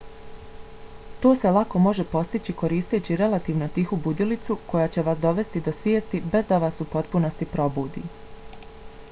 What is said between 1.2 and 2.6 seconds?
to se lako može postići